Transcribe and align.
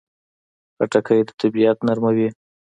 خټکی 0.75 1.19
د 1.27 1.29
طبعیت 1.39 1.77
نرموي. 1.87 2.29